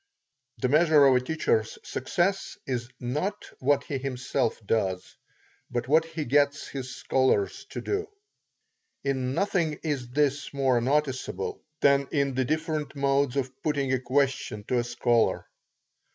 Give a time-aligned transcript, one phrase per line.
[0.57, 5.15] The measure of a teacher's success is not what he himself does,
[5.69, 8.07] but what he gets his scholars to do.
[9.03, 14.63] In nothing is this more noticeable, than in the different modes of putting a question
[14.69, 15.45] to a scholar.